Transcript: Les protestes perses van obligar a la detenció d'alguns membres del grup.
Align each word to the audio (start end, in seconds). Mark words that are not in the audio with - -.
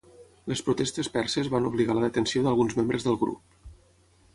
Les 0.53 0.63
protestes 0.69 1.11
perses 1.19 1.51
van 1.57 1.69
obligar 1.73 1.95
a 1.97 2.01
la 2.01 2.05
detenció 2.09 2.45
d'alguns 2.49 2.77
membres 2.83 3.11
del 3.11 3.23
grup. 3.27 3.61